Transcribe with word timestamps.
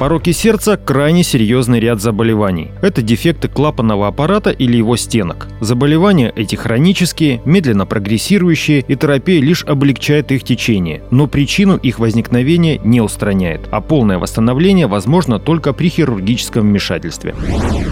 Пороки 0.00 0.32
сердца– 0.32 0.78
крайне 0.86 1.22
серьезный 1.22 1.78
ряд 1.78 2.00
заболеваний. 2.00 2.70
Это 2.80 3.02
дефекты 3.02 3.48
клапанного 3.48 4.08
аппарата 4.08 4.48
или 4.48 4.78
его 4.78 4.96
стенок. 4.96 5.46
Заболевания 5.60 6.32
эти 6.34 6.56
хронические, 6.56 7.42
медленно 7.44 7.84
прогрессирующие, 7.84 8.82
и 8.88 8.96
терапия 8.96 9.42
лишь 9.42 9.62
облегчает 9.62 10.32
их 10.32 10.42
течение, 10.42 11.02
но 11.10 11.26
причину 11.26 11.76
их 11.76 11.98
возникновения 11.98 12.80
не 12.82 13.02
устраняет, 13.02 13.68
а 13.70 13.82
полное 13.82 14.16
восстановление 14.16 14.86
возможно 14.86 15.38
только 15.38 15.74
при 15.74 15.90
хирургическом 15.90 16.62
вмешательстве. 16.62 17.34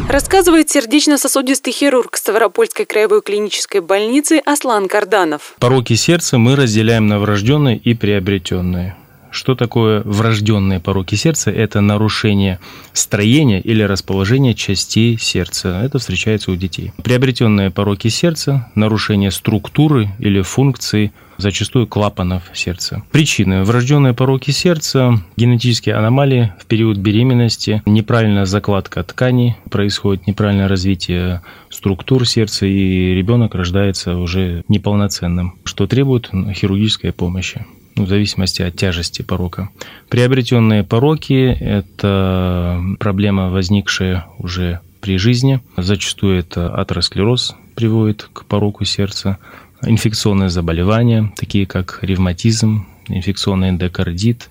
Рассказывает 0.09 0.71
сердечно-сосудистый 0.71 1.75
хирург 1.75 2.17
Ставропольской 2.17 2.87
краевой 2.87 3.21
клинической 3.21 3.83
больницы 3.83 4.41
Аслан 4.47 4.89
Карданов. 4.89 5.57
Пороки 5.61 5.93
сердца 5.93 6.39
мы 6.39 6.57
разделяем 6.57 7.07
на 7.07 7.19
врожденные 7.19 7.77
и 7.77 7.93
приобретенные. 7.93 8.97
Что 9.31 9.55
такое 9.55 10.03
врожденные 10.05 10.81
пороки 10.81 11.15
сердца? 11.15 11.51
Это 11.51 11.81
нарушение 11.81 12.59
строения 12.93 13.61
или 13.61 13.83
расположения 13.83 14.55
частей 14.55 15.19
сердца. 15.19 15.81
Это 15.83 15.99
встречается 15.99 16.51
у 16.51 16.57
детей. 16.57 16.93
Приобретенные 17.03 17.71
пороки 17.71 18.09
сердца– 18.09 18.71
нарушение 18.75 19.31
структуры 19.31 20.11
или 20.19 20.41
функции 20.41 21.13
зачастую 21.39 21.87
клапанов 21.87 22.43
сердца. 22.53 23.03
Причины. 23.13 23.63
Врожденные 23.63 24.13
пороки 24.13 24.51
сердца, 24.51 25.23
генетические 25.37 25.95
аномалии 25.95 26.53
в 26.61 26.67
период 26.67 26.99
беременности, 26.99 27.83
неправильная 27.87 28.45
закладка 28.45 29.03
тканей, 29.05 29.57
происходит 29.71 30.27
неправильное 30.27 30.69
развитие 30.69 31.43
структур 31.71 32.27
сердца, 32.27 32.67
и 32.67 33.15
ребенок 33.15 33.55
рождается 33.55 34.17
уже 34.17 34.65
неполноценным, 34.69 35.55
что 35.65 35.87
требует 35.87 36.29
хирургической 36.55 37.13
помощи 37.13 37.65
в 38.05 38.09
зависимости 38.09 38.63
от 38.63 38.77
тяжести 38.77 39.23
порока. 39.23 39.71
Приобретенные 40.09 40.85
пороки– 40.85 41.57
это 41.61 42.81
проблема, 42.99 43.51
возникшая 43.51 44.27
уже 44.39 44.81
при 45.01 45.19
жизни. 45.19 45.61
Зачастую 45.77 46.39
это 46.39 46.75
атеросклероз 46.75 47.55
приводит 47.75 48.29
к 48.33 48.45
пороку 48.45 48.85
сердца, 48.85 49.39
инфекционные 49.83 50.49
заболевания, 50.49 51.33
такие 51.37 51.67
как 51.67 52.01
ревматизм, 52.03 52.87
инфекционный 53.09 53.71
эндокардит, 53.71 54.51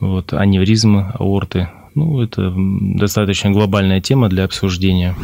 вот, 0.00 0.32
аневризмы 0.32 1.12
аорты. 1.14 1.68
Ну, 1.94 2.20
это 2.20 2.52
достаточно 2.56 3.50
глобальная 3.50 4.00
тема 4.00 4.28
для 4.28 4.44
обсуждения. 4.44 5.14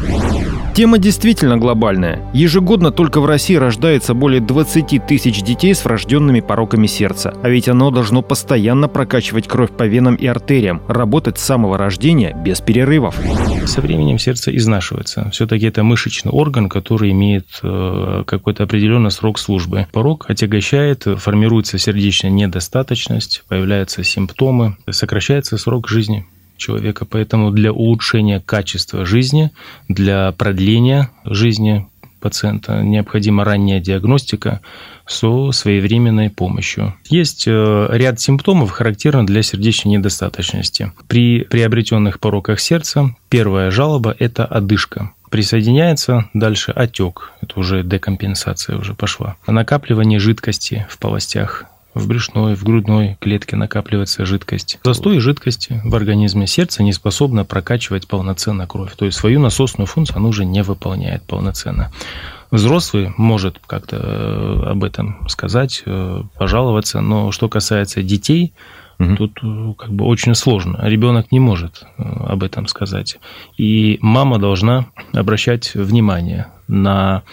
Тема 0.73 0.99
действительно 0.99 1.57
глобальная. 1.57 2.21
Ежегодно 2.33 2.91
только 2.91 3.19
в 3.19 3.25
России 3.25 3.55
рождается 3.55 4.13
более 4.13 4.39
20 4.39 5.05
тысяч 5.05 5.41
детей 5.41 5.75
с 5.75 5.83
врожденными 5.83 6.39
пороками 6.39 6.87
сердца. 6.87 7.33
А 7.43 7.49
ведь 7.49 7.67
оно 7.67 7.91
должно 7.91 8.21
постоянно 8.21 8.87
прокачивать 8.87 9.49
кровь 9.49 9.71
по 9.71 9.83
венам 9.83 10.15
и 10.15 10.25
артериям, 10.27 10.81
работать 10.87 11.37
с 11.39 11.43
самого 11.43 11.77
рождения 11.77 12.33
без 12.33 12.61
перерывов. 12.61 13.19
Со 13.65 13.81
временем 13.81 14.17
сердце 14.17 14.55
изнашивается. 14.55 15.29
Все-таки 15.33 15.65
это 15.65 15.83
мышечный 15.83 16.31
орган, 16.31 16.69
который 16.69 17.11
имеет 17.11 17.47
э, 17.61 18.23
какой-то 18.25 18.63
определенный 18.63 19.11
срок 19.11 19.39
службы. 19.39 19.87
Порог 19.91 20.29
отягощает, 20.29 21.05
формируется 21.17 21.77
сердечная 21.79 22.31
недостаточность, 22.31 23.43
появляются 23.49 24.05
симптомы, 24.05 24.77
сокращается 24.89 25.57
срок 25.57 25.89
жизни 25.89 26.25
человека. 26.61 27.05
Поэтому 27.05 27.51
для 27.51 27.73
улучшения 27.73 28.39
качества 28.39 29.05
жизни, 29.05 29.51
для 29.89 30.31
продления 30.31 31.09
жизни 31.25 31.87
пациента 32.21 32.81
необходима 32.83 33.43
ранняя 33.43 33.81
диагностика 33.81 34.61
со 35.05 35.51
своевременной 35.51 36.29
помощью. 36.29 36.93
Есть 37.09 37.45
э, 37.47 37.87
ряд 37.91 38.21
симптомов, 38.21 38.69
характерных 38.71 39.25
для 39.25 39.41
сердечной 39.41 39.97
недостаточности. 39.97 40.91
При 41.07 41.41
приобретенных 41.43 42.19
пороках 42.19 42.59
сердца 42.59 43.15
первая 43.27 43.71
жалоба– 43.71 44.15
это 44.19 44.45
одышка. 44.45 45.11
Присоединяется 45.31 46.29
дальше 46.33 46.71
отек, 46.71 47.31
это 47.41 47.59
уже 47.59 47.83
декомпенсация 47.83 48.77
уже 48.77 48.93
пошла. 48.93 49.37
Накапливание 49.47 50.19
жидкости 50.19 50.85
в 50.89 50.97
полостях 50.97 51.65
в 51.93 52.07
брюшной, 52.07 52.55
в 52.55 52.63
грудной 52.63 53.17
клетке 53.19 53.55
накапливается 53.55 54.25
жидкость. 54.25 54.79
Застой 54.83 55.19
жидкости 55.19 55.81
в 55.83 55.93
организме 55.95 56.47
сердце 56.47 56.83
не 56.83 56.93
способно 56.93 57.45
прокачивать 57.45 58.07
полноценно 58.07 58.67
кровь. 58.67 58.95
То 58.95 59.05
есть 59.05 59.17
свою 59.17 59.39
насосную 59.39 59.87
функцию 59.87 60.17
оно 60.17 60.29
уже 60.29 60.45
не 60.45 60.63
выполняет 60.63 61.23
полноценно. 61.23 61.91
Взрослый 62.49 63.13
может 63.17 63.59
как-то 63.65 63.97
э, 63.97 64.71
об 64.71 64.83
этом 64.83 65.27
сказать, 65.29 65.83
э, 65.85 66.23
пожаловаться, 66.37 66.99
но 66.99 67.31
что 67.31 67.47
касается 67.47 68.03
детей, 68.03 68.53
угу. 68.99 69.15
тут 69.15 69.39
э, 69.41 69.73
как 69.77 69.91
бы 69.91 70.05
очень 70.05 70.35
сложно. 70.35 70.79
Ребенок 70.83 71.31
не 71.31 71.39
может 71.39 71.85
об 71.97 72.43
этом 72.43 72.67
сказать. 72.67 73.19
И 73.57 73.99
мама 74.01 74.37
должна 74.37 74.87
обращать 75.13 75.73
внимание 75.75 76.47
на 76.67 77.23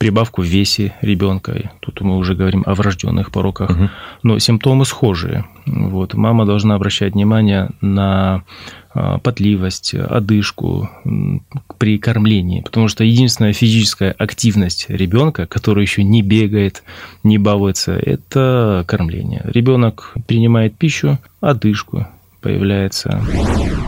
прибавку 0.00 0.40
в 0.40 0.46
весе 0.46 0.94
ребенка. 1.02 1.70
Тут 1.80 2.00
мы 2.00 2.16
уже 2.16 2.34
говорим 2.34 2.62
о 2.64 2.74
врожденных 2.74 3.30
пороках. 3.30 3.70
Угу. 3.70 3.90
Но 4.22 4.38
симптомы 4.38 4.86
схожие. 4.86 5.44
Вот. 5.66 6.14
Мама 6.14 6.46
должна 6.46 6.74
обращать 6.74 7.12
внимание 7.12 7.68
на 7.82 8.42
а, 8.94 9.18
потливость, 9.18 9.92
одышку 9.92 10.88
при 11.76 11.98
кормлении, 11.98 12.62
потому 12.62 12.88
что 12.88 13.04
единственная 13.04 13.52
физическая 13.52 14.12
активность 14.12 14.86
ребенка, 14.88 15.46
который 15.46 15.82
еще 15.82 16.02
не 16.02 16.22
бегает, 16.22 16.82
не 17.22 17.36
балуется, 17.36 17.92
это 17.92 18.84
кормление. 18.88 19.42
Ребенок 19.44 20.14
принимает 20.26 20.78
пищу, 20.78 21.18
одышку, 21.42 22.08
появляется. 22.40 23.20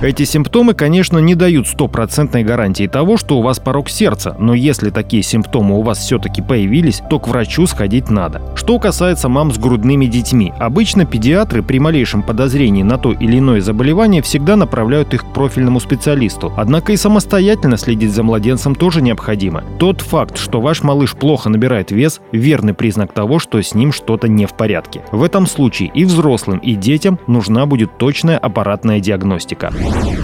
Эти 0.03 0.25
симптомы, 0.25 0.75
конечно, 0.75 1.19
не 1.19 1.35
дают 1.35 1.69
стопроцентной 1.69 2.43
гарантии 2.43 2.89
того, 2.89 3.17
что 3.17 3.39
у 3.39 3.43
вас 3.43 3.61
порог 3.61 3.89
сердца, 3.89 4.35
но 4.39 4.53
если 4.53 4.91
такие 4.91 5.23
симптомы 5.23 5.79
у 5.79 5.83
вас 5.83 5.99
все-таки 5.99 6.43
появились, 6.43 7.03
то 7.09 7.21
к 7.21 7.29
врачу 7.29 7.67
сходить 7.67 8.11
надо. 8.11 8.43
Что 8.57 8.81
касается 8.81 9.29
мам 9.29 9.53
с 9.53 9.59
грудными 9.59 10.07
детьми, 10.07 10.53
обычно 10.59 11.05
педиатры 11.07 11.63
при 11.63 11.79
малейшем 11.79 12.23
подозрении 12.23 12.83
на 12.83 12.99
то 12.99 13.13
или 13.13 13.39
иное 13.39 13.61
заболевание 13.61 14.23
всегда 14.23 14.57
направляют 14.57 15.15
их 15.15 15.23
к 15.25 15.33
профильному 15.33 15.79
специалисту. 15.79 16.53
Однако 16.57 16.93
и 16.93 16.97
самостоятельно 16.97 17.77
следить 17.77 18.13
за 18.13 18.25
младенцем 18.25 18.75
тоже 18.75 19.03
необходимо. 19.03 19.63
Тот 19.79 20.01
факт, 20.01 20.37
что 20.37 20.61
ваш 20.61 20.83
малыш 20.83 21.15
плохо 21.15 21.49
набирает 21.49 21.93
вес, 21.93 22.21
верный 22.33 22.75
признак 22.75 23.13
того, 23.13 23.39
что 23.39 23.63
с 23.63 23.75
ним 23.75 23.93
что-то 23.93 24.27
не 24.27 24.47
в 24.47 24.55
порядке. 24.55 25.03
В 25.13 25.23
этом 25.23 25.47
случае 25.47 25.91
и 25.95 26.05
взрослым, 26.05 26.59
и 26.59 26.75
детям 26.75 27.21
нужна 27.29 27.67
будет 27.67 27.99
точная 27.99 28.42
аппаратная 28.43 29.01
диагностика. 29.01 29.73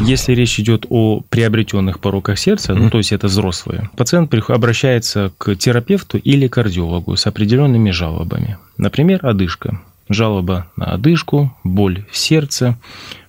Если 0.02 0.34
речь 0.34 0.58
идет 0.60 0.86
о 0.90 1.22
приобретенных 1.28 2.00
пороках 2.00 2.38
сердца, 2.38 2.74
ну 2.74 2.90
то 2.90 2.98
есть 2.98 3.12
это 3.12 3.28
взрослые, 3.28 3.88
пациент 3.96 4.34
обращается 4.34 5.32
к 5.38 5.54
терапевту 5.54 6.18
или 6.18 6.48
кардиологу 6.48 7.16
с 7.16 7.26
определенными 7.26 7.90
жалобами. 7.90 8.58
Например, 8.76 9.24
одышка. 9.24 9.80
Жалоба 10.08 10.66
на 10.76 10.86
одышку, 10.86 11.54
боль 11.64 12.04
в 12.10 12.16
сердце, 12.16 12.78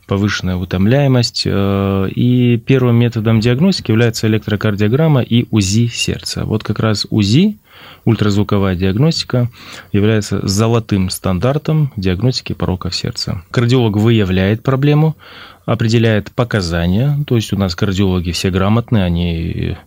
повышенная 0.10 0.56
утомляемость. 0.56 1.44
Э, 1.46 2.10
и 2.10 2.58
первым 2.58 2.96
методом 2.96 3.40
диагностики 3.40 3.92
является 3.92 4.28
электрокардиограмма 4.28 5.22
и 5.22 5.46
УЗИ 5.52 5.88
сердца. 5.88 6.46
Вот 6.46 6.64
как 6.64 6.80
раз 6.80 7.06
УЗИ, 7.12 7.58
ультразвуковая 8.06 8.76
диагностика, 8.76 9.50
является 9.94 10.46
золотым 10.48 11.12
стандартом 11.12 11.94
диагностики 11.96 12.54
пороков 12.54 12.96
сердца. 12.96 13.44
Кардиолог 13.52 13.98
выявляет 13.98 14.64
проблему, 14.64 15.16
определяет 15.66 16.32
показания, 16.32 17.24
то 17.28 17.36
есть 17.36 17.54
у 17.54 17.58
нас 17.58 17.76
кардиологи 17.76 18.32
все 18.32 18.50
грамотные, 18.50 19.04
они 19.04 19.78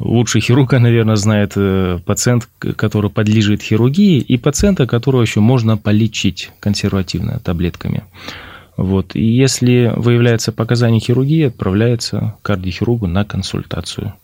лучше 0.00 0.40
хирурга, 0.40 0.78
наверное, 0.80 1.14
знает 1.14 1.52
э, 1.54 2.00
пациент, 2.04 2.48
который 2.58 3.10
подлежит 3.10 3.62
хирургии, 3.62 4.18
и 4.18 4.36
пациента, 4.36 4.88
которого 4.88 5.22
еще 5.22 5.38
можно 5.38 5.76
полечить 5.76 6.50
консервативно 6.58 7.38
таблетками. 7.38 8.02
Вот. 8.80 9.14
И 9.14 9.22
если 9.22 9.92
выявляется 9.94 10.52
показание 10.52 11.00
хирургии, 11.00 11.48
отправляется 11.48 12.34
к 12.40 12.46
кардиохирургу 12.46 13.06
на 13.06 13.26
консультацию 13.26 14.14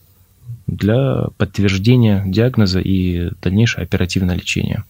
для 0.67 1.27
подтверждения 1.37 2.25
диагноза 2.27 2.81
и 2.81 3.29
дальнейшего 3.43 3.83
оперативного 3.83 4.37
лечения. 4.37 4.85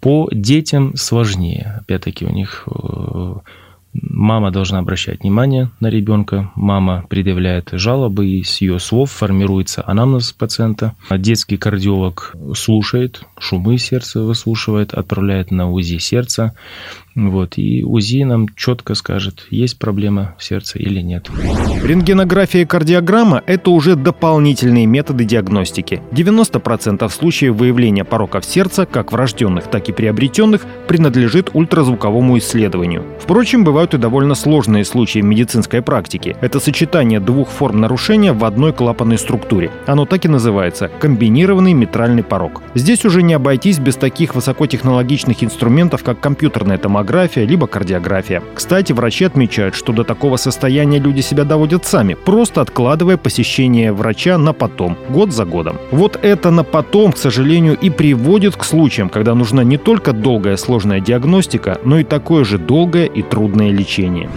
По 0.00 0.28
детям 0.32 0.96
сложнее. 0.96 1.76
Опять-таки 1.80 2.26
у 2.26 2.30
них 2.30 2.66
э, 2.66 3.34
Мама 3.94 4.50
должна 4.50 4.78
обращать 4.78 5.20
внимание 5.22 5.70
на 5.80 5.88
ребенка, 5.88 6.50
мама 6.54 7.04
предъявляет 7.08 7.70
жалобы, 7.72 8.28
и 8.28 8.42
с 8.42 8.60
ее 8.60 8.78
слов 8.78 9.10
формируется 9.10 9.82
анамнез 9.86 10.32
пациента. 10.32 10.94
Детский 11.10 11.56
кардиолог 11.56 12.34
слушает, 12.54 13.22
шумы 13.38 13.78
сердца 13.78 14.22
выслушивает, 14.22 14.92
отправляет 14.92 15.50
на 15.50 15.70
УЗИ 15.70 15.98
сердца, 15.98 16.54
вот, 17.18 17.54
и 17.58 17.82
УЗИ 17.82 18.22
нам 18.22 18.46
четко 18.54 18.94
скажет, 18.94 19.46
есть 19.50 19.78
проблема 19.78 20.36
в 20.38 20.44
сердце 20.44 20.78
или 20.78 21.00
нет. 21.00 21.28
Рентгенография 21.82 22.62
и 22.62 22.64
кардиограмма– 22.64 23.42
это 23.46 23.70
уже 23.70 23.96
дополнительные 23.96 24.86
методы 24.86 25.24
диагностики. 25.24 26.00
90% 26.12 27.08
случаев 27.08 27.56
выявления 27.56 28.04
пороков 28.04 28.44
сердца, 28.44 28.86
как 28.86 29.10
врожденных, 29.10 29.68
так 29.68 29.88
и 29.88 29.92
приобретенных, 29.92 30.64
принадлежит 30.86 31.50
ультразвуковому 31.54 32.38
исследованию. 32.38 33.04
Впрочем, 33.20 33.64
бывают 33.78 33.94
и 33.94 33.98
довольно 33.98 34.34
сложные 34.34 34.84
случаи 34.84 35.20
в 35.20 35.24
медицинской 35.24 35.82
практике. 35.82 36.36
Это 36.40 36.58
сочетание 36.58 37.20
двух 37.20 37.48
форм 37.48 37.80
нарушения 37.80 38.32
в 38.32 38.44
одной 38.44 38.72
клапанной 38.72 39.18
структуре. 39.18 39.70
Оно 39.86 40.04
так 40.04 40.24
и 40.24 40.28
называется– 40.28 40.90
комбинированный 40.98 41.74
митральный 41.74 42.24
порог. 42.24 42.60
Здесь 42.74 43.04
уже 43.04 43.22
не 43.22 43.34
обойтись 43.34 43.78
без 43.78 43.94
таких 43.94 44.34
высокотехнологичных 44.34 45.44
инструментов, 45.44 46.02
как 46.02 46.18
компьютерная 46.18 46.76
томография, 46.76 47.46
либо 47.46 47.68
кардиография. 47.68 48.42
Кстати, 48.52 48.92
врачи 48.92 49.24
отмечают, 49.24 49.76
что 49.76 49.92
до 49.92 50.02
такого 50.02 50.38
состояния 50.38 50.98
люди 50.98 51.20
себя 51.20 51.44
доводят 51.44 51.86
сами, 51.86 52.14
просто 52.14 52.62
откладывая 52.62 53.16
посещение 53.16 53.92
врача 53.92 54.38
на 54.38 54.52
потом, 54.52 54.96
год 55.08 55.32
за 55.32 55.44
годом. 55.44 55.76
Вот 55.92 56.18
это 56.20 56.50
на 56.50 56.64
потом, 56.64 57.12
к 57.12 57.16
сожалению, 57.16 57.78
и 57.80 57.90
приводит 57.90 58.56
к 58.56 58.64
случаям, 58.64 59.08
когда 59.08 59.36
нужна 59.36 59.62
не 59.62 59.78
только 59.78 60.12
долгая 60.12 60.56
сложная 60.56 60.98
диагностика, 60.98 61.78
но 61.84 62.00
и 62.00 62.02
такое 62.02 62.42
же 62.42 62.58
долгое 62.58 63.06
и 63.06 63.22
трудное 63.22 63.67
лечение. 63.72 64.30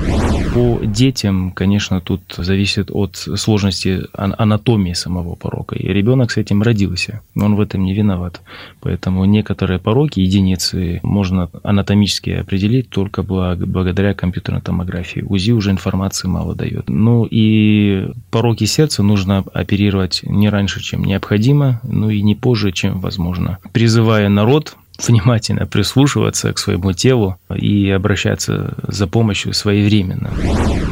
По 0.54 0.80
детям, 0.84 1.52
конечно, 1.52 2.02
тут 2.02 2.22
зависит 2.38 2.90
от 2.92 3.16
сложности 3.16 4.02
анатомии 4.14 4.94
самого 4.94 5.36
порока. 5.36 5.76
И 5.76 5.88
ребенок 5.88 6.32
с 6.32 6.38
этим 6.38 6.62
родился, 6.62 7.22
он 7.36 7.56
в 7.56 7.62
этом 7.62 7.84
не 7.86 7.94
виноват. 7.94 8.42
Поэтому 8.82 9.26
некоторые 9.26 9.80
пороки, 9.80 10.20
единицы, 10.20 11.00
можно 11.04 11.50
анатомически 11.64 12.32
определить 12.32 12.90
только 12.90 13.24
благодаря 13.24 14.14
компьютерной 14.14 14.62
томографии. 14.62 15.22
УЗИ 15.22 15.52
уже 15.52 15.72
информации 15.72 16.28
мало 16.28 16.56
дает. 16.56 16.90
Ну 16.90 17.26
и 17.30 18.12
пороки 18.30 18.66
сердца 18.66 19.04
нужно 19.04 19.44
оперировать 19.54 20.22
не 20.24 20.50
раньше, 20.50 20.82
чем 20.82 21.04
необходимо, 21.04 21.80
ну 21.84 22.10
и 22.10 22.22
не 22.22 22.36
позже, 22.36 22.72
чем 22.72 23.00
возможно. 23.00 23.60
Призывая 23.72 24.30
народ 24.30 24.76
внимательно 25.08 25.66
прислушиваться 25.66 26.54
к 26.54 26.58
своему 26.58 26.94
телу 26.94 27.38
и 27.54 27.90
обращаться 27.90 28.76
за 28.88 29.08
помощью 29.08 29.54
своевременно. 29.54 30.32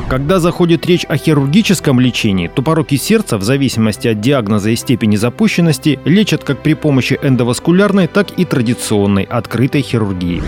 Когда 0.09 0.39
заходит 0.39 0.85
речь 0.85 1.05
о 1.07 1.17
хирургическом 1.17 1.99
лечении, 1.99 2.47
то 2.47 2.61
пороки 2.61 2.95
сердца, 2.95 3.37
в 3.37 3.43
зависимости 3.43 4.07
от 4.07 4.21
диагноза 4.21 4.71
и 4.71 4.75
степени 4.75 5.15
запущенности, 5.15 5.99
лечат 6.05 6.43
как 6.43 6.63
при 6.63 6.73
помощи 6.73 7.19
эндоваскулярной, 7.21 8.07
так 8.07 8.37
и 8.39 8.45
традиционной 8.45 9.23
открытой 9.23 9.81
хирургии. 9.81 10.41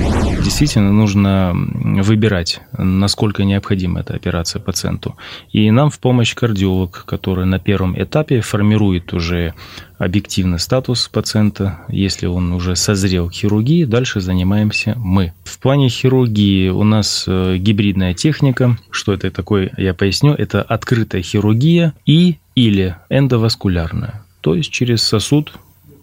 Действительно 0.43 0.91
нужно 0.91 1.53
выбирать, 1.53 2.61
насколько 2.77 3.43
необходима 3.43 3.99
эта 3.99 4.15
операция 4.15 4.59
пациенту. 4.59 5.15
И 5.51 5.69
нам 5.69 5.89
в 5.89 5.99
помощь 5.99 6.33
кардиолог, 6.33 7.03
который 7.05 7.45
на 7.45 7.59
первом 7.59 8.01
этапе 8.01 8.41
формирует 8.41 9.13
уже 9.13 9.53
объективный 10.01 10.57
статус 10.57 11.07
пациента. 11.07 11.79
Если 11.87 12.25
он 12.25 12.51
уже 12.53 12.75
созрел 12.75 13.29
к 13.29 13.33
хирургии, 13.33 13.85
дальше 13.85 14.19
занимаемся 14.19 14.95
мы. 14.97 15.33
В 15.43 15.59
плане 15.59 15.89
хирургии 15.89 16.69
у 16.69 16.83
нас 16.83 17.25
э, 17.27 17.57
гибридная 17.57 18.15
техника. 18.15 18.77
Что 18.89 19.13
это 19.13 19.29
такое, 19.29 19.71
я 19.77 19.93
поясню. 19.93 20.33
Это 20.33 20.63
открытая 20.63 21.21
хирургия 21.21 21.93
и 22.05 22.37
или 22.55 22.95
эндоваскулярная. 23.09 24.25
То 24.41 24.55
есть 24.55 24.71
через 24.71 25.03
сосуд 25.03 25.53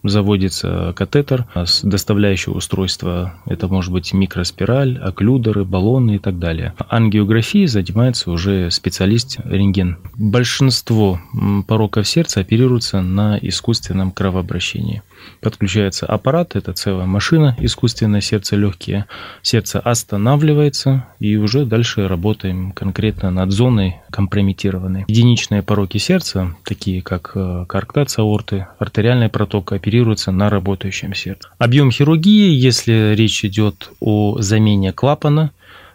заводится 0.03 0.93
катетер 0.97 1.47
с 1.55 1.83
доставляющего 1.83 2.55
устройства. 2.55 3.35
Это 3.47 3.69
может 3.69 3.93
быть 3.93 4.13
микроспираль, 4.13 4.99
оклюдеры, 4.99 5.65
баллоны 5.65 6.17
и 6.17 6.19
так 6.19 6.39
далее. 6.39 6.75
Ангиографией 6.89 7.67
занимается 7.67 8.31
уже 8.31 8.71
специалист 8.71 9.39
рентген. 9.45 9.99
Большинство 10.17 11.21
пороков 11.67 12.07
сердца 12.07 12.41
оперируются 12.41 13.01
на 13.03 13.39
искусственном 13.41 14.11
кровообращении. 14.11 15.03
Подключается 15.41 16.07
аппарат, 16.07 16.57
это 16.57 16.73
целая 16.73 17.07
машина, 17.07 17.57
искусственное 17.61 18.21
сердце 18.21 18.57
легкие. 18.57 19.07
Сердце 19.43 19.79
останавливается, 19.81 21.07
и 21.21 21.37
уже 21.37 21.65
дальше 21.65 22.09
работаем 22.09 22.73
конкретно 22.73 23.31
над 23.31 23.53
зоной 23.53 23.97
компрометированной. 24.11 25.05
Единичные 25.07 25.63
пороки 25.63 25.99
сердца, 25.99 26.57
такие 26.65 27.03
как 27.03 27.33
э, 27.35 27.65
коарктация 27.69 28.23
аорты, 28.23 28.67
артериальная 28.79 29.29
протока, 29.29 29.77
оперируются 29.77 30.33
на 30.33 30.51
работающем 30.51 31.15
сердце. 31.15 31.49
Объем 31.59 31.91
хирургии, 31.91 32.51
если 32.51 33.15
речь 33.17 33.45
идет 33.45 33.91
о 34.01 34.41
замене 34.41 34.93
клапана, 34.93 35.53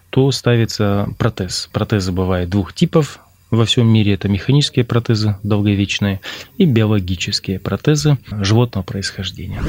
то 0.10 0.31
ставится 0.31 1.10
протез. 1.18 1.69
Протезы 1.74 2.12
бывают 2.12 2.50
двух 2.50 2.74
типов 2.74 3.19
во 3.54 3.66
всем 3.66 3.88
мире 3.88 4.14
это 4.14 4.28
механические 4.28 4.84
протезы 4.84 5.38
долговечные 5.44 6.22
и 6.58 6.66
биологические 6.66 7.60
протезы 7.60 8.18
животного 8.32 8.84
происхождения. 8.84 9.62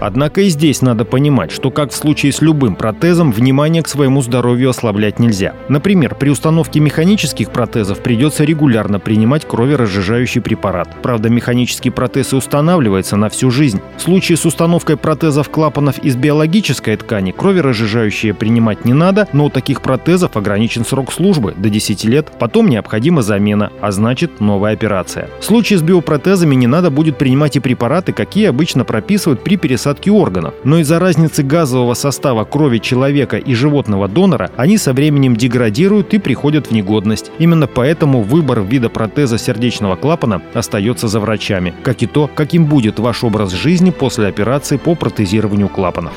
Однако 0.00 0.40
и 0.40 0.48
здесь 0.48 0.82
надо 0.82 1.04
понимать, 1.04 1.52
что 1.52 1.70
как 1.70 1.92
в 1.92 1.94
случае 1.94 2.32
с 2.32 2.40
любым 2.40 2.74
протезом, 2.74 3.30
внимание 3.30 3.82
к 3.82 3.88
своему 3.88 4.22
здоровью 4.22 4.70
ослаблять 4.70 5.18
нельзя. 5.18 5.54
Например, 5.68 6.14
при 6.14 6.30
установке 6.30 6.80
механических 6.80 7.52
протезов 7.52 8.02
придется 8.02 8.44
регулярно 8.44 8.98
принимать 8.98 9.46
кроверазжижающий 9.46 10.40
препарат. 10.40 10.88
Правда, 11.02 11.28
механический 11.28 11.90
протез 11.90 12.32
и 12.32 12.36
устанавливается 12.36 13.16
на 13.16 13.28
всю 13.28 13.50
жизнь. 13.50 13.80
В 13.96 14.02
случае 14.02 14.38
с 14.38 14.46
установкой 14.46 14.96
протезов 14.96 15.50
клапанов 15.50 15.98
из 15.98 16.16
биологической 16.16 16.96
ткани 16.96 17.30
кроверазжижающие 17.30 18.34
принимать 18.34 18.84
не 18.84 18.94
надо, 18.94 19.28
но 19.32 19.44
у 19.44 19.50
таких 19.50 19.82
протезов 19.82 20.36
ограничен 20.36 20.84
срок 20.84 21.12
службы 21.12 21.54
до 21.56 21.68
10 21.68 22.04
лет, 22.04 22.32
потом 22.40 22.68
необходимо 22.68 23.01
необходима 23.02 23.22
замена, 23.22 23.70
а 23.80 23.90
значит 23.90 24.40
новая 24.40 24.74
операция. 24.74 25.28
В 25.40 25.44
случае 25.44 25.78
с 25.78 25.82
биопротезами 25.82 26.54
не 26.54 26.66
надо 26.66 26.90
будет 26.90 27.18
принимать 27.18 27.56
и 27.56 27.60
препараты, 27.60 28.12
какие 28.12 28.48
обычно 28.48 28.84
прописывают 28.84 29.42
при 29.42 29.56
пересадке 29.56 30.10
органов. 30.10 30.54
Но 30.64 30.78
из-за 30.78 30.98
разницы 30.98 31.42
газового 31.42 31.94
состава 31.94 32.44
крови 32.44 32.78
человека 32.78 33.38
и 33.38 33.54
животного 33.54 34.08
донора 34.08 34.50
они 34.56 34.78
со 34.78 34.92
временем 34.92 35.36
деградируют 35.36 36.14
и 36.14 36.18
приходят 36.18 36.68
в 36.68 36.70
негодность. 36.72 37.32
Именно 37.38 37.66
поэтому 37.66 38.22
выбор 38.22 38.60
вида 38.60 38.88
протеза 38.88 39.38
сердечного 39.38 39.96
клапана 39.96 40.40
остается 40.54 41.08
за 41.08 41.18
врачами, 41.18 41.74
как 41.82 42.02
и 42.02 42.06
то, 42.06 42.30
каким 42.32 42.66
будет 42.66 43.00
ваш 43.00 43.24
образ 43.24 43.52
жизни 43.52 43.90
после 43.90 44.28
операции 44.28 44.76
по 44.76 44.94
протезированию 44.94 45.68
клапанов. 45.68 46.12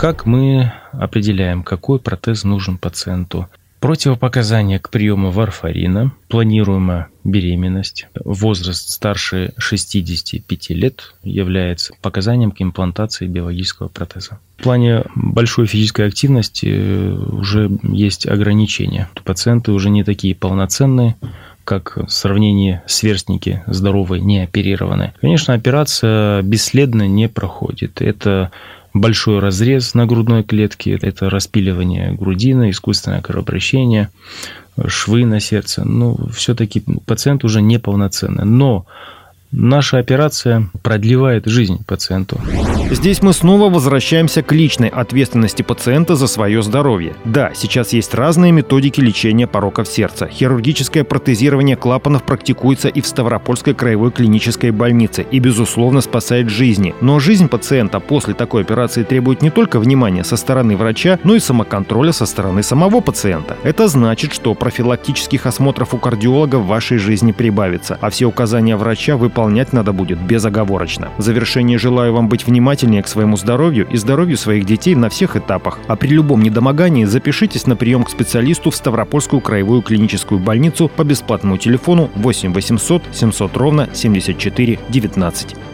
Как 0.00 0.26
мы 0.26 0.72
определяем, 0.92 1.62
какой 1.62 1.98
протез 1.98 2.44
нужен 2.44 2.78
пациенту? 2.78 3.46
Противопоказания 3.80 4.78
к 4.78 4.90
приему 4.90 5.30
варфарина, 5.30 6.12
планируемая 6.28 7.08
беременность, 7.24 8.08
возраст 8.24 8.90
старше 8.90 9.54
65 9.56 10.70
лет 10.70 11.14
является 11.22 11.94
показанием 12.02 12.50
к 12.50 12.60
имплантации 12.60 13.26
биологического 13.26 13.88
протеза. 13.88 14.38
В 14.58 14.62
плане 14.62 15.04
большой 15.14 15.66
физической 15.66 16.06
активности 16.06 16.66
э, 16.70 17.14
уже 17.32 17.70
есть 17.82 18.26
ограничения. 18.26 19.08
Пациенты 19.24 19.72
уже 19.72 19.88
не 19.88 20.04
такие 20.04 20.34
полноценные, 20.34 21.16
как 21.64 21.96
в 21.96 22.10
сравнении 22.10 22.82
сверстники 22.86 23.62
здоровые, 23.66 24.20
не 24.20 24.40
оперированные. 24.40 25.14
Конечно, 25.22 25.54
операция 25.54 26.42
бесследно 26.42 27.08
не 27.08 27.28
проходит. 27.28 28.02
Это 28.02 28.50
большой 28.94 29.38
разрез 29.38 29.94
на 29.94 30.06
грудной 30.06 30.42
клетке, 30.42 30.98
это 31.00 31.30
распиливание 31.30 32.12
грудины, 32.12 32.70
искусственное 32.70 33.20
кровообращение, 33.20 34.10
швы 34.86 35.24
на 35.24 35.40
сердце. 35.40 35.84
Ну, 35.84 36.28
все-таки 36.34 36.82
пациент 37.06 37.44
уже 37.44 37.60
неполноценный. 37.60 38.44
Но 38.44 38.86
Наша 39.52 39.98
операция 39.98 40.70
продлевает 40.82 41.46
жизнь 41.46 41.84
пациенту. 41.84 42.40
Здесь 42.92 43.22
мы 43.22 43.32
снова 43.32 43.72
возвращаемся 43.72 44.42
к 44.42 44.50
личной 44.50 44.88
ответственности 44.88 45.62
пациента 45.62 46.16
за 46.16 46.26
свое 46.26 46.60
здоровье. 46.60 47.14
Да, 47.24 47.52
сейчас 47.54 47.92
есть 47.92 48.14
разные 48.14 48.50
методики 48.50 49.00
лечения 49.00 49.46
пороков 49.46 49.86
сердца. 49.86 50.26
Хирургическое 50.26 51.04
протезирование 51.04 51.76
клапанов 51.76 52.24
практикуется 52.24 52.88
и 52.88 53.00
в 53.00 53.06
Ставропольской 53.06 53.74
краевой 53.74 54.10
клинической 54.10 54.72
больнице 54.72 55.24
и, 55.30 55.38
безусловно, 55.38 56.00
спасает 56.00 56.48
жизни. 56.48 56.92
Но 57.00 57.20
жизнь 57.20 57.46
пациента 57.48 58.00
после 58.00 58.34
такой 58.34 58.62
операции 58.62 59.04
требует 59.04 59.40
не 59.40 59.50
только 59.50 59.78
внимания 59.78 60.24
со 60.24 60.36
стороны 60.36 60.76
врача, 60.76 61.20
но 61.22 61.36
и 61.36 61.38
самоконтроля 61.38 62.10
со 62.10 62.26
стороны 62.26 62.64
самого 62.64 63.00
пациента. 63.00 63.56
Это 63.62 63.86
значит, 63.86 64.32
что 64.32 64.54
профилактических 64.54 65.46
осмотров 65.46 65.94
у 65.94 65.98
кардиолога 65.98 66.56
в 66.56 66.66
вашей 66.66 66.98
жизни 66.98 67.30
прибавится, 67.30 67.98
а 68.00 68.10
все 68.10 68.26
указания 68.26 68.76
врача 68.76 69.16
выполнять 69.16 69.72
надо 69.72 69.92
будет 69.92 70.18
безоговорочно. 70.18 71.10
В 71.18 71.22
завершение 71.22 71.78
желаю 71.78 72.14
вам 72.14 72.28
быть 72.28 72.48
внимательным 72.48 72.79
внимательнее 72.80 73.02
к 73.02 73.08
своему 73.08 73.36
здоровью 73.36 73.86
и 73.90 73.96
здоровью 73.96 74.36
своих 74.36 74.64
детей 74.64 74.94
на 74.94 75.08
всех 75.08 75.36
этапах. 75.36 75.78
А 75.86 75.96
при 75.96 76.08
любом 76.08 76.42
недомогании 76.42 77.04
запишитесь 77.04 77.66
на 77.66 77.76
прием 77.76 78.04
к 78.04 78.10
специалисту 78.10 78.70
в 78.70 78.76
Ставропольскую 78.76 79.40
краевую 79.40 79.82
клиническую 79.82 80.40
больницу 80.40 80.88
по 80.88 81.04
бесплатному 81.04 81.58
телефону 81.58 82.10
8 82.16 82.52
800 82.52 83.02
700 83.12 83.56
ровно 83.56 83.88
74 83.92 84.78
19. 84.88 85.69